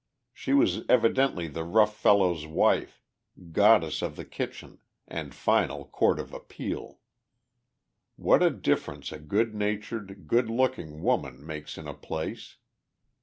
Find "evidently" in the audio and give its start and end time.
0.89-1.47